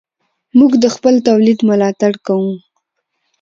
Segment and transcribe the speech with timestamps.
[0.57, 2.53] موږ د خپل تولید ملاتړ کوو.